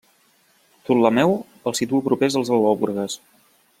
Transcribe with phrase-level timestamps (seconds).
[0.85, 1.35] Ptolemeu
[1.73, 3.19] els situa propers als al·lòbroges.